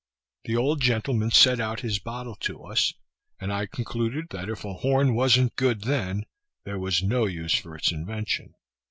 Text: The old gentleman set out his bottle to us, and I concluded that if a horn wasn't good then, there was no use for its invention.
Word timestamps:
The 0.45 0.55
old 0.57 0.81
gentleman 0.81 1.29
set 1.29 1.59
out 1.59 1.81
his 1.81 1.99
bottle 1.99 2.33
to 2.37 2.63
us, 2.63 2.91
and 3.39 3.53
I 3.53 3.67
concluded 3.67 4.29
that 4.31 4.49
if 4.49 4.65
a 4.65 4.73
horn 4.73 5.13
wasn't 5.13 5.55
good 5.55 5.81
then, 5.81 6.25
there 6.65 6.79
was 6.79 7.03
no 7.03 7.27
use 7.27 7.53
for 7.53 7.75
its 7.75 7.91
invention. 7.91 8.55